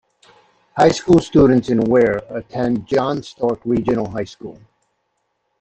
[0.77, 4.57] High school students in Weare attend John Stark Regional High School.